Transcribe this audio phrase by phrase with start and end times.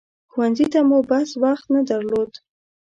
[0.31, 2.31] ښوونځي ته مو بس وخت نه درلود.